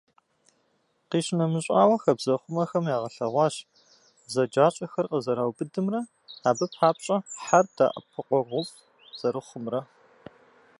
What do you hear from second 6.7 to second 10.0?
папщӏэ хьэр дэӏэпыкъуэгъуфӏ зэрыхъумрэ.